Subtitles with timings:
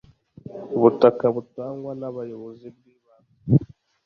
[0.75, 3.35] ubutaka butangwa n, abayobozi bw,ibanze